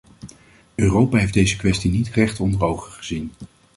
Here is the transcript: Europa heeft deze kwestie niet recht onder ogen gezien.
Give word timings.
Europa 0.75 1.17
heeft 1.17 1.33
deze 1.33 1.55
kwestie 1.57 1.91
niet 1.91 2.09
recht 2.09 2.39
onder 2.39 2.63
ogen 2.63 2.91
gezien. 2.91 3.31